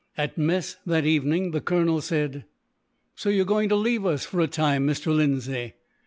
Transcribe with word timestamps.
At 0.17 0.35
mess, 0.35 0.77
that 0.83 1.05
evening, 1.05 1.51
the 1.51 1.61
colonel 1.61 2.01
said: 2.01 2.45
"So 3.13 3.29
you 3.29 3.43
are 3.43 3.45
going 3.45 3.69
to 3.69 3.75
leave 3.75 4.03
us, 4.03 4.25
for 4.25 4.39
a 4.39 4.47
time, 4.47 4.87
Mr. 4.87 5.15
Lindsay. 5.15 5.75